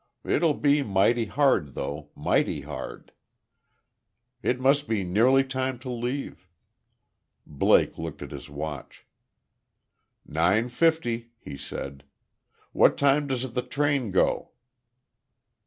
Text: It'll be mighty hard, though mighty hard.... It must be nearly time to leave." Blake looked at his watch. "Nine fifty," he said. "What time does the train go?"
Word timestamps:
It'll 0.23 0.55
be 0.55 0.81
mighty 0.81 1.25
hard, 1.25 1.75
though 1.75 2.09
mighty 2.15 2.61
hard.... 2.61 3.11
It 4.41 4.59
must 4.59 4.87
be 4.87 5.03
nearly 5.03 5.43
time 5.43 5.77
to 5.77 5.91
leave." 5.91 6.47
Blake 7.45 7.99
looked 7.99 8.23
at 8.23 8.31
his 8.31 8.49
watch. 8.49 9.05
"Nine 10.25 10.69
fifty," 10.69 11.33
he 11.37 11.55
said. 11.55 12.03
"What 12.71 12.97
time 12.97 13.27
does 13.27 13.53
the 13.53 13.61
train 13.61 14.09
go?" 14.09 14.53